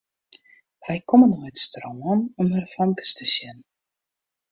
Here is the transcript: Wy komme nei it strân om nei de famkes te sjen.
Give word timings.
Wy 0.85 0.97
komme 1.09 1.27
nei 1.29 1.45
it 1.49 1.57
strân 1.65 1.97
om 2.11 2.19
nei 2.49 2.61
de 2.63 2.69
famkes 2.75 3.11
te 3.17 3.25
sjen. 3.33 3.59